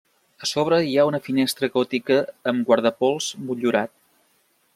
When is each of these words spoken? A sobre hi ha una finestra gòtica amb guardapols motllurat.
A 0.45 0.47
sobre 0.51 0.79
hi 0.85 0.95
ha 1.01 1.05
una 1.09 1.19
finestra 1.27 1.69
gòtica 1.77 2.19
amb 2.53 2.67
guardapols 2.71 3.29
motllurat. 3.51 3.95